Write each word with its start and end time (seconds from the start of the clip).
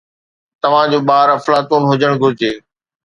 توهان 0.61 0.87
جو 0.93 0.99
ٻار 1.09 1.27
افلاطون 1.37 1.81
هجڻ 1.91 2.11
گهرجي 2.21 2.53